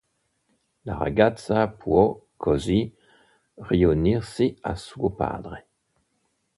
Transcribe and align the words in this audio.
La 0.85 0.97
ragazza 0.97 1.67
può, 1.67 2.19
così, 2.35 2.91
riunirsi 3.53 4.57
a 4.61 4.73
suo 4.75 5.11
padre. 5.11 5.67